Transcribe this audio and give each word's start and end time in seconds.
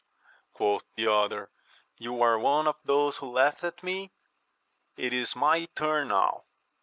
quoth 0.53 0.83
the 0.97 1.05
other, 1.05 1.51
you 1.99 2.23
are 2.23 2.39
one 2.39 2.65
of 2.65 2.75
those 2.85 3.17
who 3.17 3.27
laughed 3.29 3.63
at 3.63 3.83
me: 3.83 4.11
it 4.97 5.13
is 5.13 5.35
my 5.35 5.65
turn 5.75 6.07
now 6.07 6.43